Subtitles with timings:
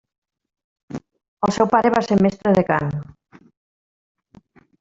[1.47, 2.91] El seu pare va ser mestre de cant.